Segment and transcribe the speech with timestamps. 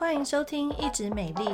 [0.00, 1.44] 欢迎收听《一直美丽》，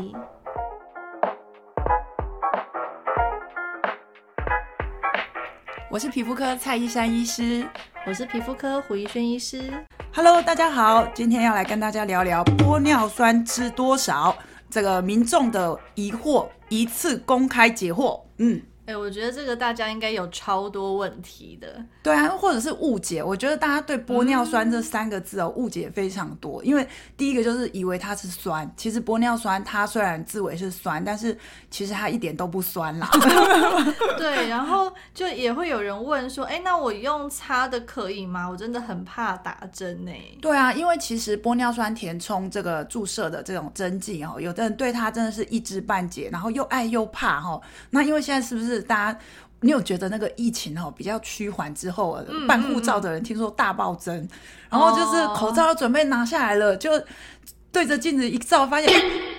[5.90, 7.66] 我是皮肤科蔡依珊医师，
[8.06, 9.84] 我是皮肤科胡怡轩医师。
[10.14, 14.32] Hello，大家好，今天要来跟大家聊聊玻尿酸吃多少
[14.70, 18.20] 这个民众的疑惑，一次公开解惑。
[18.38, 18.62] 嗯。
[18.86, 21.84] 哎、欸，我觉得这个大家应该有超多问题的。
[22.04, 23.20] 对啊，或者是误解。
[23.20, 26.62] 我觉得大家对玻尿酸这三个字哦，误解非常多。
[26.62, 26.86] 因为
[27.16, 31.36] 第一个就是以为它是酸，其实玻尿酸它虽然字尾是酸，但是
[31.68, 33.10] 其实它一点都不酸啦。
[34.16, 38.48] 对，然后就也会有人问说，哎、欸，那我用擦的可以吗？
[38.48, 40.12] 我真的很怕打针呢。
[40.40, 47.60] 对啊，因为其实玻尿酸填充这个注射的这种针剂哦，有的人对它真的是一知半解，然后又爱又怕哈。
[47.90, 48.75] 那因为现在是不是？
[48.82, 49.18] 大家，
[49.60, 54.28] 你有觉得那个疫情哦比较趋缓之后，办护照的人听说大暴增，嗯、
[54.70, 56.90] 然后就是口罩要准备拿下来了，哦、就
[57.72, 58.90] 对着镜子一照，发现。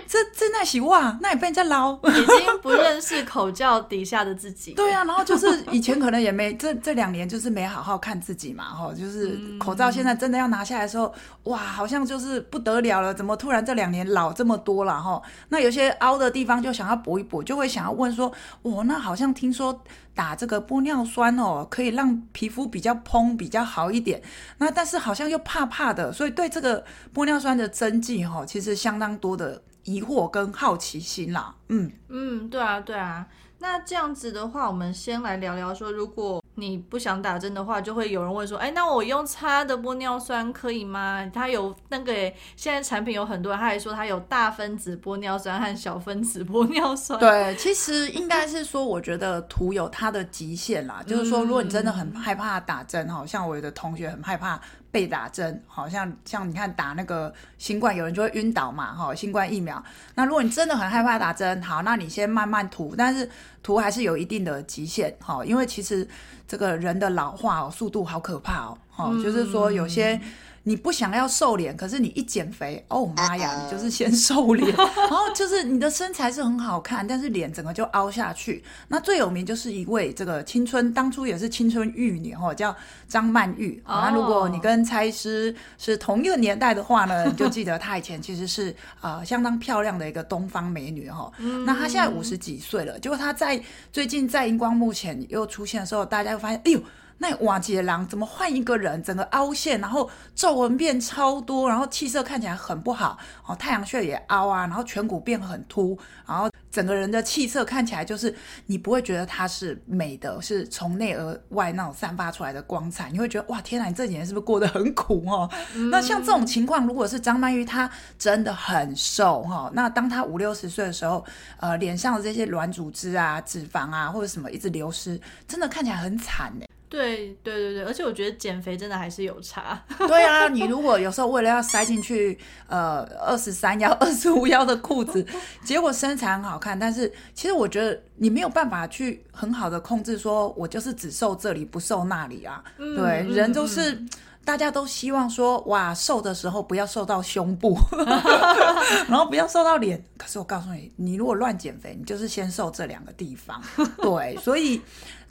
[0.08, 4.72] 这这那洗哇，那也被人家捞，已经不认识口罩底下的自己。
[4.76, 15.22] 对啊，然后就是以前可能也没 这这两年就是没好好看自己嘛，哈，就是口罩现在真的要拿下来的时候，哇，好像就是不得了了，怎么突然这两年老这么多了哈？
[15.50, 18.32] 那有些凹的地方就想要补一补，就会想要问说，
[18.64, 19.84] 哇，那好像听说
[20.16, 24.22] 打这个玻尿酸哦，可以让皮肤比较蓬比较好一点，
[24.60, 29.62] 那但是好像又怕怕的，所以对这个玻尿酸的针剂哈，其实相当多的。
[29.88, 33.26] 疑惑跟好奇心啦，嗯嗯，对啊对啊，
[33.58, 41.26] 那这样子的话，我们先来聊聊说，如果你不想打针的话，就会有人问说，哎，那我用擦的玻尿酸可以吗？
[41.34, 42.14] 它有那个
[42.58, 47.18] 现在产品有很多，他还说它有大分子玻尿酸和小分子玻尿酸。
[47.18, 54.60] 对，其实应该是说，我觉得涂有它的极限啦，就是说，如果你真的很害怕打针，好像我有的同学很害怕。
[54.98, 59.82] 被打针，好像像你看打那个新冠，有人就会晕倒嘛，哈，新冠疫苗。
[60.16, 63.30] 那如果你真的很害怕打针，好，那你先慢慢涂，但是
[63.62, 66.08] 涂还是有一定的极限，哈，因为其实
[66.48, 70.20] 这个人的老化哦，速度好可怕哦，哈，就是说有些。
[70.68, 78.62] 你不想要瘦脸，可是你一减肥，哦妈呀，你就是先瘦脸， 然后就是你的身材是很好看，但是脸整个就凹下去。
[78.90, 82.76] 那最有名就是一位这个青春，当初也是青春玉女哈，叫
[83.08, 83.82] 张曼玉。
[83.86, 83.96] Oh.
[83.96, 91.32] 那如果你跟蔡医师是同一个年代的话呢， 你就记得她以前其实是呃相当漂亮的一个东方美女哈。
[91.38, 91.64] Mm.
[91.64, 93.64] 那她现在五十几岁了，结果她在
[93.94, 96.82] 最近在荧光幕前又出现的时候，大家会发现，哎呦。
[97.20, 105.98] 那瓦杰郎怎么换一个人，整个凹陷，然后皱纹变超多，然后气色看起来很不好，哦，太阳穴也凹啊，然后颧骨变很凸，
[106.28, 108.34] 然后整个人的气色看起来就是
[108.68, 115.50] 你不会觉得她是美的，是从内而外那种散发出来的光彩，你会觉得哇，天哪，你这几年是不是过得很苦哦？
[115.74, 117.90] 嗯、那像这种情况，如果是张曼玉，她
[118.20, 121.26] 真的很瘦哈、哦，那当她五六十岁的时候，
[121.60, 126.66] 呃，脸上的这些软组织啊、脂肪啊或者什么一直流失，真的看起来很惨呢。
[126.90, 129.84] 对对对对，而且我觉得减肥真的还是有差。
[130.08, 132.38] 对啊，你如果有时候为了要塞进去
[132.68, 135.26] 呃二十三腰、二十五腰的裤子，
[135.64, 142.64] 结果身材很好看，但是其实我觉得你没有办法去很好的控制，说我就是只瘦这里不瘦那里啊。
[142.78, 144.10] 嗯、对，嗯、人都是、嗯、
[144.48, 147.78] 大家都希望说哇，瘦的时候不要瘦到胸部，
[149.10, 150.02] 然后不要瘦到脸。
[150.18, 153.62] 可是我告诉你，你如果乱减肥，你就是先瘦这两个地方。
[154.02, 154.82] 对，所以。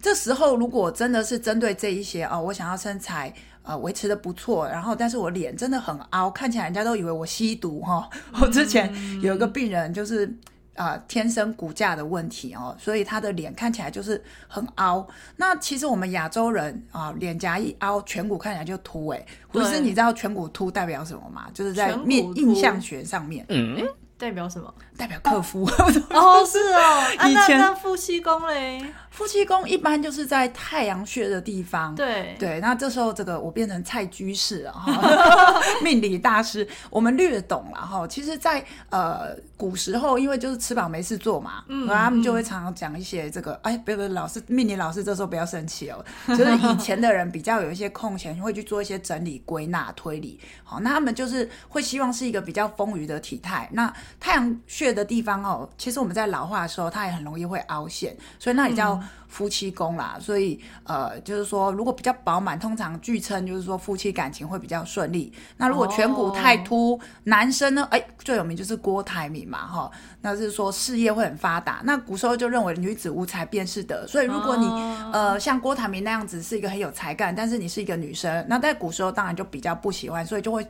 [0.03, 3.33] 这时候，如果真的是针对这一些哦，我想要身材
[3.63, 7.95] 呃维持的不错，然后但是我脸真的很凹，看起来人家都以为我吸毒哈、
[8.33, 8.43] 哦。
[8.43, 10.31] 我之前有一个病人就是
[10.77, 15.07] 啊、呃、天生骨架的问题哦，所以他的脸看起来就是很凹。
[15.37, 19.27] 那其实我们亚洲人啊、呃，脸颊一凹，颧骨看起来就凸诶。
[19.51, 21.49] 不是，你知道颧骨凸代表什么吗？
[21.53, 23.45] 就是在面印象学上面。
[23.49, 23.87] 嗯。
[24.19, 24.73] 代表什么？
[24.97, 27.05] 代表客服哦，是哦。
[27.29, 28.83] 以前、啊、那，那夫妻宫嘞？
[29.11, 31.95] 夫妻宫一般就是在太阳穴的地方。
[31.95, 38.07] 对对，那这时候这个我变成蔡居士了哈， 命理大师，我们略懂了哈。
[38.07, 46.05] 其实在，在呃古时候，因为就是吃饱没事做嘛，嗯，然后他们就会常常讲一些这个，嗯、哎，不不，老师命理老师这时候不要生气哦。
[46.29, 50.39] 就是以前的人比较有一些空闲，会去做一些整理、归纳、推理。
[50.63, 53.69] 好，那他们就是会希望是一个比较丰腴的体态。
[53.73, 60.15] 那太阳穴的地方哦，其实我们在老化的时候，它也很容易会凹陷，所以那里叫夫妻宫啦。
[60.17, 65.33] 嗯、所以呃，就是说如果比较饱满，通常据称就是说夫妻感情会比较顺利。
[65.57, 69.91] 那如果颧骨太凸，哦、男生呢，哎，最有名就是郭台铭嘛，哈，
[70.23, 71.81] 那是说事业会很发达。
[71.85, 80.67] 那古时候就认为女子无才便是德，所以如果你、哦、呃像郭台铭那样子是一个很有才干，但是你是一个女生，那在古时候当然就比较不喜欢，所以就会。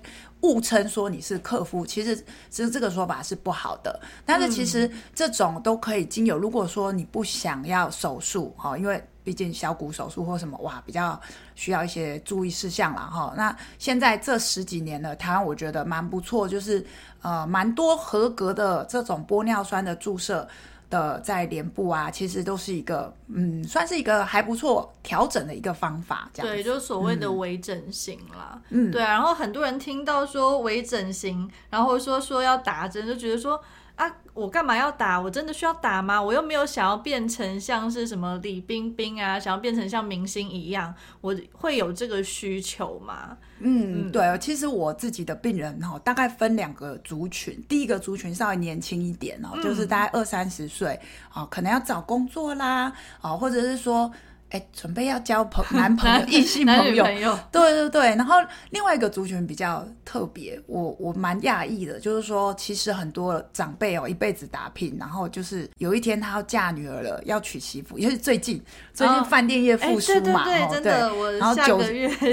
[0.46, 2.14] 误称说你是客服，其实
[2.48, 3.98] 其实这个说法是不好的。
[4.24, 11.20] 但是其实这种都可以经由，如果说你不想要手术哈，因为毕竟小骨手术或什么哇，比较
[11.56, 13.34] 需要一些注意事项了哈。
[13.36, 16.86] 那现在这十几年呢，台湾我觉得蛮不错，就是
[17.22, 20.48] 呃蛮多合格的这种玻尿酸的注射。
[20.90, 29.12] 的在脸部啊，其实都是一个嗯，算是一个还不错调整的一个方法，这样对，就是所谓的微整形啦，嗯，对啊。
[29.12, 33.60] 然后很多人听到说微整形，然后说说要打针，就觉得说。
[33.96, 35.18] 啊，我干嘛要打？
[35.18, 36.22] 我真的需要打吗？
[36.22, 43.36] 我又没有想要变成像是什么李冰冰啊，想要变成像明星一样，我会有这个需求吗？
[43.58, 51.00] 嗯，对，其实我自己的病人哈，大概分两个族群，第一个族群稍微年轻一点哦，就是大概二三十岁，
[51.34, 54.12] 哦，可能要找工作啦，哦，或者是说。
[54.50, 58.14] 哎，准备要交朋 男朋友、异性朋友，朋友对对对。
[58.14, 58.36] 然后
[58.70, 68.62] 另外一个族群比较特别，我我蛮讶异的，就是说，其实很多长辈哦，一辈子打拼，然后就是有一天他要嫁女儿了，要娶媳妇，因为最近
[68.94, 71.82] 最近饭店业复苏嘛，对对对，然后酒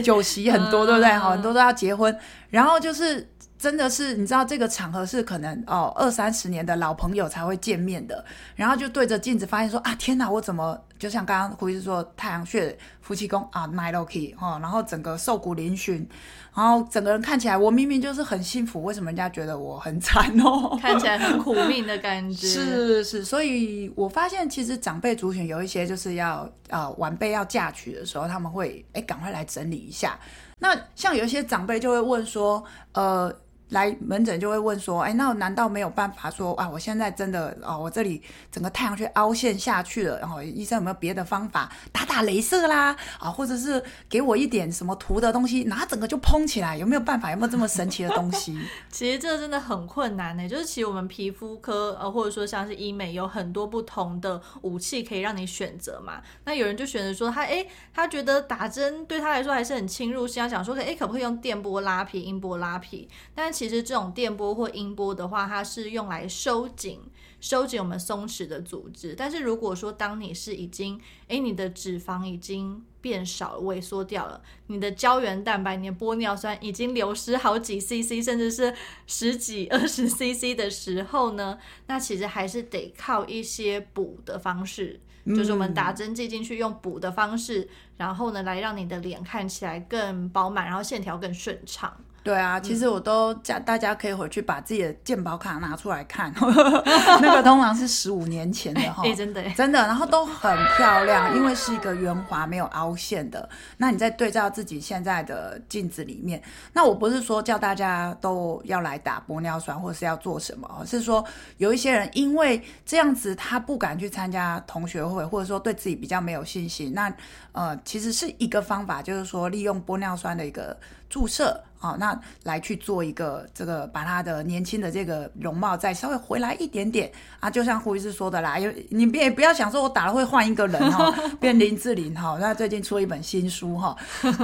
[0.02, 1.12] 酒席很多， 对不对？
[1.14, 2.16] 好，很多都要结婚，
[2.50, 3.28] 然后就是。
[3.64, 8.26] 真的是，你知道这个场合是可能哦二三十年的老朋友才会见面的，
[8.58, 16.06] 然后就对着镜子发现说啊天哪，我怎么就像刚刚胡医师说太阳穴夫妻宫啊 night lucky 哈，然后整个瘦骨嶙峋，
[16.54, 20.78] 然后整个人看起来我明明就是很幸福，为什么人家觉得我很惨哦？
[20.82, 22.46] 看起来很苦命的感觉。
[22.52, 26.40] 是是，所以我发现其实长辈族群有一些就是要
[26.70, 30.20] 啊、呃、晚辈要嫁娶的时候，他们会哎赶快来整理一下。
[30.60, 32.62] 那像有一些长辈就会问说
[32.92, 33.34] 呃。
[33.74, 36.70] 来门诊就会问说，哎，那我难道没有办法说啊？
[36.70, 38.22] 我现在真的哦，我这里
[38.52, 46.78] 整个太阳穴凹陷下去了，然后医生有没有别的方法，打打镭射啦， 啊，或者是给我一点什么涂的东西，哪整个就嘭起来？
[46.78, 47.32] 有没有办法？
[47.32, 48.58] 有没有这么神奇的东西？
[48.90, 50.48] 其实这真的很困难呢。
[50.48, 56.22] 就是其实我们皮肤科呃，或者说像是医美，有很多不同的武器可以让你选择嘛。
[56.46, 63.10] 那有人就选择说他哎，他觉得打针对他来说还是很侵入性，想说哎，可不可以用电波拉皮、音波拉皮？
[63.34, 67.00] 但是其实这种电波或音波的话，它是用来收紧、
[67.40, 69.16] 收紧我们松弛的组织。
[69.18, 71.00] 但是如果说当你是已经，
[71.30, 78.76] 诶，你的脂肪已经变少了、萎缩掉了，你的胶原蛋白、你的玻尿酸已经流失好几 CC，甚至是
[79.08, 81.58] 十几、二十 CC 的时候呢，
[81.88, 91.96] 那其实还是得靠一些补的方式，嗯、就是我们打针剂进去，用补的方式，然后呢，来让你的脸看起来更饱满，然后线条更顺畅。
[92.24, 96.34] 对啊，其实我都叫大家可以回去把自己的健保卡拿出来看，
[97.22, 103.50] 那个通常是十五年前的哈， 欸，真的真的，然后都很漂亮，因为是一个圆滑没有凹陷的。
[103.76, 106.42] 那你再对照自己现在的镜子里面，
[106.72, 111.24] 那我不是说叫大家都要来打玻尿酸或是要做什么，而是说
[111.58, 117.14] 有一些人因为这样子他不敢去参加同学会，或者说对自己比较没有信心，那
[117.52, 120.78] 呃其实是一个方法，就是说利用玻尿酸的一个
[121.10, 121.62] 注射。
[121.84, 133.94] 好，那来去做一个这个，把他的年轻的这个容貌再稍微回来一点点啊，就像胡医师说的啦，因为你别不要想说我打了会换一个人哈， 变林志玲哈，那最近出了一本新书哈，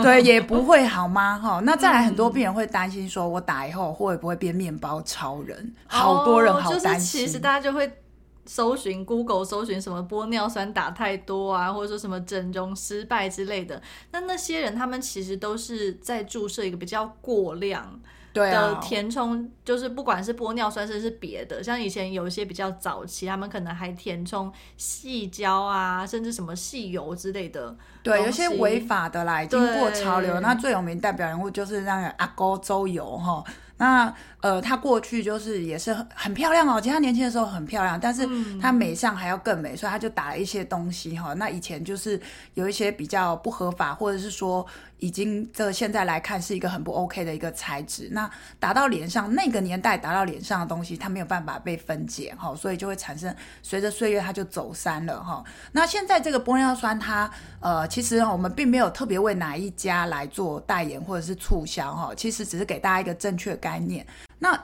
[0.04, 1.62] 对，也不会好吗哈？
[1.64, 5.74] 那再来很多病人会担心说，我打以后会不会变面包超人？
[5.88, 7.90] 好多人好担心，其实大家就会。
[8.50, 13.80] 搜寻 Google，搜寻什么玻尿酸打太多啊，或者说什么整容失败之类的。
[14.10, 18.02] 那那些人他们其实都是在注射一个比较过量
[18.34, 27.78] 的填充，啊、就是不管是玻尿酸甚至是别的，像以前有一些比较早期，他们可能还填充细胶啊，甚至什么细油之类的。
[28.02, 30.40] 对，有些违法的啦，经过潮流。
[30.40, 33.44] 那最有名代表人物就是那个阿勾周游哈。
[33.80, 38.28] 那呃，她过去就是也是很很漂亮哦，其实她年轻的时候很漂亮，但是
[38.62, 41.34] 她美上还要更美，所以她就打了一些东西哈。
[41.34, 42.22] 那以前就是
[42.54, 44.66] 有一些比较不合法，或者是说
[45.00, 48.10] 已经这现在来看是一个很不 OK 的一个材质。
[48.12, 55.44] 那打到脸上，那个年代打到脸上的东西，它没有办法被分解哈，所以就会产生随着岁月它就走散了哈。
[55.72, 57.30] 那现在这个玻尿酸它
[57.62, 63.69] 呃，其实我们并没有特别为哪一家来做代言或者是促销哈，其实只是给大家一个正确感。
[63.70, 64.06] 概念，
[64.40, 64.60] 那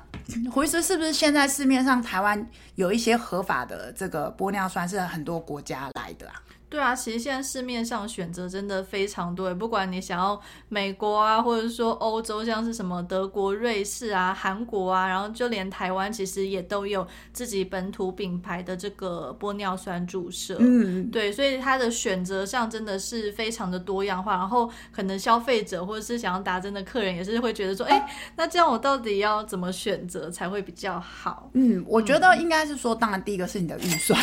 [0.51, 6.35] 胡医师是不是现在市面上台湾有一些合法的这个玻尿酸是很多国家来的啊？
[6.69, 20.57] 对啊，其实现在市面上选择真的非常多，不管你想要美国啊，或者说欧洲，像是什么德国、瑞士啊、韩国啊，然后就连台湾其实也都有自己本土品牌的这个玻尿酸注射。
[20.59, 24.35] 嗯，对，所以它的选择上真的是非常的多样化。
[24.35, 28.05] 然后可能消费者或者是想要打针的客人也是会觉得说，哎，
[28.35, 31.49] 那这样我到底要怎么选择才会比较好？
[31.53, 34.19] 嗯，我觉得应该是说，当然第一个是你的预算。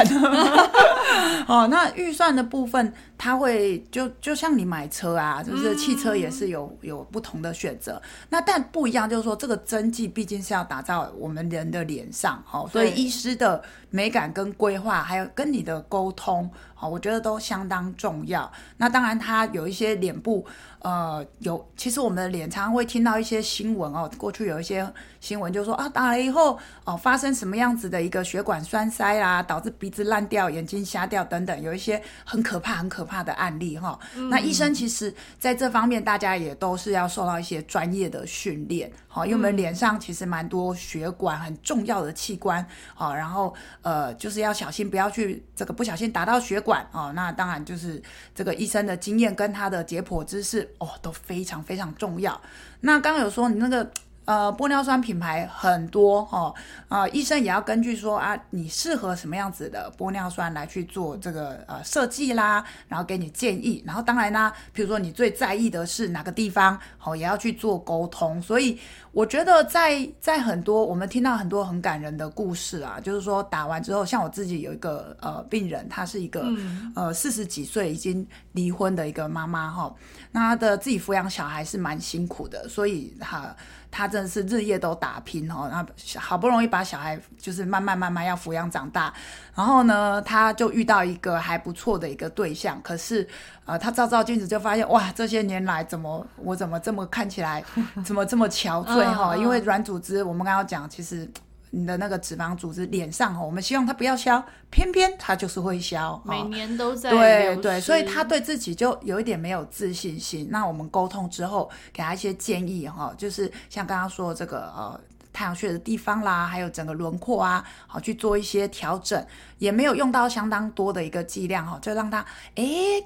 [1.49, 8.01] 哦，那预算的部分，它会就就像你买车啊，就是汽车也是有有不同的选择。
[8.29, 16.51] 那但不一样，就是说这个针剂毕竟是要打到我们人的脸上，哦，所以医师的美感跟规划，还有跟你的沟通，
[16.83, 18.51] 哦，我觉得都相当重要。
[18.77, 20.45] 那当然，它有一些脸部。
[20.83, 24.85] 呃，有，其实我们的脸常常会听到一些新闻哦，过去有一些
[25.21, 33.99] 新闻就说啊，打了以后哦，发生什么样子的一个血管栓塞啦，导致鼻子烂掉、眼睛瞎掉等等，有一些很可怕、很可怕的案例哈、哦。
[34.17, 47.13] 嗯、那医生其实在这方面，大家也都是要受到一些专业的训练，好、哦，因为我们脸上其实蛮多血管很重要的器官，好、哦，然后呃，就是要小心不要去这个不小心打到血管哦。
[47.15, 48.03] 那当然就是
[48.35, 50.69] 这个医生的经验跟他的解剖知识。
[50.79, 52.41] 哦，都非常非常重要。
[52.81, 53.91] 那刚刚有说你那个。
[54.25, 56.55] 呃，玻尿酸品牌很多哦，
[56.89, 63.83] 呃，医生也要根据说啊，你适合什么样子的玻尿酸来去做这个呃设计啦，然后给你建议。
[63.85, 68.41] 然后当然啦，比如说你最在意的是哪个地方，好、哦，也要去做沟通。
[68.41, 68.79] 所以
[69.11, 79.93] 我觉得在在很多我们听到很多很感人的故事啊，就是说打完之后，像我自己有一个呃病人，她是一个、嗯、呃四十几岁已经离婚的一个妈妈哈，
[80.31, 83.53] 那她的自己抚养小孩是蛮辛苦的，所以她。
[83.93, 85.87] 他真的是日夜都打拼哦，那
[86.19, 89.13] 好不容易把小孩就是慢慢慢慢要抚养长大，
[89.55, 93.29] 然后呢，他就遇到一个还不错的一个对象，可是
[93.67, 97.63] 呃，他照照镜子就发现哇，这些年来怎么我怎么这么看起来
[98.03, 99.37] 怎么这么憔悴哈？
[99.37, 101.31] 因为软组织我们刚刚讲其实。
[101.73, 107.11] 你的那个脂肪组织脸上哈，我们希望它不要消，偏偏它就是会消，每年都在。
[107.11, 110.47] 对对，所以他对自己就有一点没有自信心。
[110.51, 115.01] 那我们沟通之后，给他一些建议哈，就是像刚刚说的这个呃。
[115.33, 119.25] 太阳穴的地方啦，还有整个轮廓啊，好去做一些调整，
[119.59, 122.25] 也没有用到相当多的一个剂量哈，就让他
[122.57, 123.05] 诶，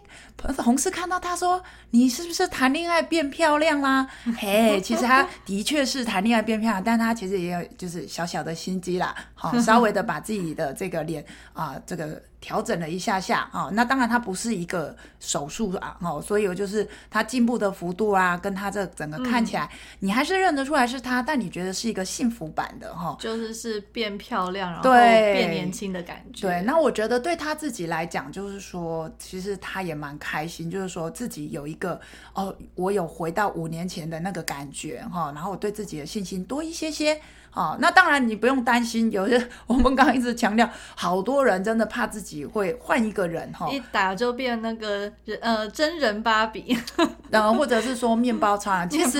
[0.57, 4.07] 同事看到他说，你是不是谈恋爱变漂亮啦？
[4.39, 12.23] 嘿，其实他的确是谈恋爱变漂亮，但他其实也有就是小小的心机啦，好，稍微的把自己的这个脸啊，这个。
[12.47, 26.47] 调整了一下下啊、哦，那当然它不是一个手术啊，哦，所以我就是它进步的幅度啊，跟它这整个看起来，嗯、你还是认得出来是它，但你觉得是一个幸福版的哈，哦、就是是变漂亮，然后变年轻的感觉。
[26.47, 32.01] 对，那我觉得对他自己来讲，就是说，其实他也蛮开心，就是说自己有一个
[32.33, 37.21] 哦，我有回到五年前的那个感觉哈、哦，然后我对自己的信心多一些些。
[37.53, 45.11] 哦，那当然你不用担心，有些我们刚刚一直强调，好多人真的怕自己会换一个人哈，一打就变那个
[45.41, 46.77] 呃真人芭比，
[47.31, 48.89] 呃或者是说面包超人。
[48.91, 49.19] 其实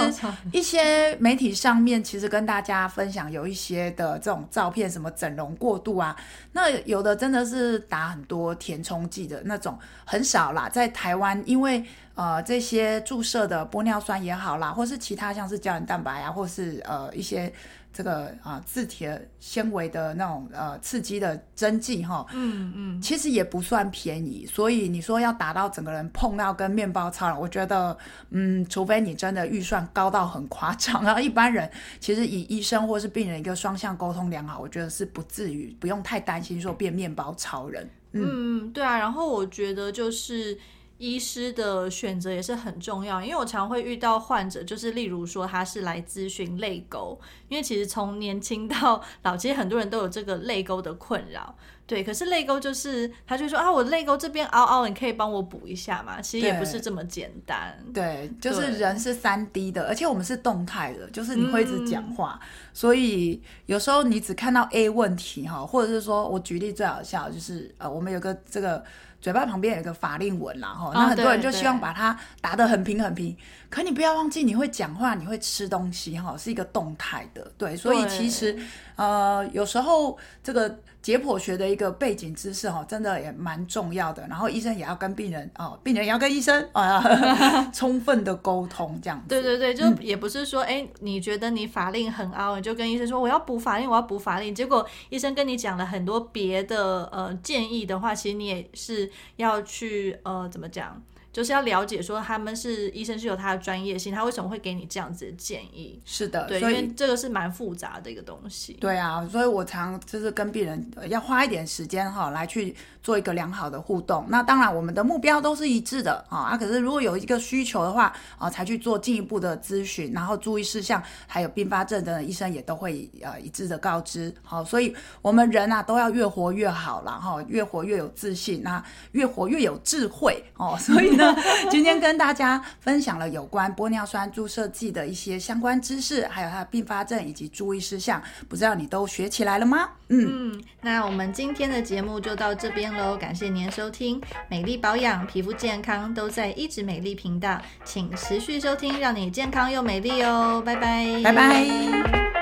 [0.53, 6.15] 一些媒体上面其实跟大家分享有一些的这种照片，什么整容过度啊，
[6.53, 11.83] 那有的真的是打很多填充剂的那种，很少啦，在台湾因为
[12.15, 17.51] 呃这些注射的玻尿酸也好啦，或是其他像是胶原蛋白啊，或是呃一些。
[17.97, 19.09] 这个啊，自体
[19.41, 27.97] 纤维的那种呃刺激的针剂哈，嗯嗯，其实也不算便宜，所以你说要达到整个人碰到跟面包超人，我觉得
[28.29, 37.89] 嗯，除非你真的预算高到很夸张，然后一般人其实以医生或是病人一个双向沟通良好，我觉得是不至于不用太担心说变面包超人。
[38.13, 40.59] 嗯，嗯对啊，然后我觉得就是。
[40.99, 51.55] 医师的选择也是很重要，因为我常会遇到患者，就是例如说他是来咨询泪沟，因为其实从年轻到老，其实很多人都有这个泪沟的困扰，
[51.87, 52.03] 对。
[52.03, 56.19] 可是泪沟就是他就说啊，我泪沟这边凹凹，你可以帮我补一下嘛？
[56.23, 57.77] 其实也不是这么简单。
[57.93, 68.83] 对，对，就是人是三 D 的，而且我们是动态的，就是你会一直讲话，嗯、所以有时候你只看到 A 问题哈，或者是说我举例最好笑就是呃，我们有个这个。
[69.21, 73.37] 嘴巴旁边有一个法令纹啦，哈，那很多人就希望把它打得很平很平。
[73.69, 77.77] 可你不要忘记，你会讲话，你会吃东西，哈，是一个动态的，对。
[77.77, 78.57] 所以其实，
[78.97, 80.79] 呃，有时候这个。
[81.03, 84.27] 解剖学的一个背景知识哈，真的也蛮重要的。
[84.27, 87.01] 然后医生也要跟病人哦，病人也要跟医生啊，
[87.73, 89.29] 充分的沟通这样子。
[89.29, 94.53] 对对对，就也不是说，哎、嗯，你觉得你法令很凹，你就跟医生说我要补法令，我要补法令。
[94.53, 101.01] 结果医生跟你讲了很多别的呃建议的话，其实你也是要去呃怎么讲？
[101.33, 106.01] 就是要了解说他们是医生是有他的专业性，他为什么会给你这样子的建议？
[106.03, 108.73] 是的，对，因为这个是蛮复杂的一个东西。
[108.81, 114.27] 对啊，所以我常就是跟病人要花一点时间哈，来去做一个良好的互动。
[114.29, 116.55] 那当然，我们的目标都是一致的啊。
[116.59, 124.35] 可是如果有一个需求的话啊，才去做进一步的咨询，然后注意事项还有并发症的医生也都会呃一致的告知。
[124.43, 130.77] 好，所以我们人啊都要越活越好，然后越活越有自信，那越活越有智慧哦。
[130.81, 131.35] 所以呢。
[131.71, 139.89] 今天跟大家分享了有关玻尿酸注射剂的一些相关知识，还有它的并发症以及注意事项，不知道你都学起来了吗？
[140.09, 152.36] 嗯，嗯，那我们今天的节目就到这边喽，感谢您收听，美丽保养、皮肤健康都在一直美丽频道，请持续收听，让你健康又美丽哦，拜拜，拜拜。